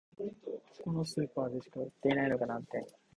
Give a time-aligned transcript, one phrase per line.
[0.79, 2.83] ここのスーパーでしか売ってないのが難点